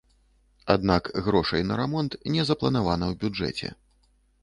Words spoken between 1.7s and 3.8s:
на рамонт не запланавана ў бюджэце.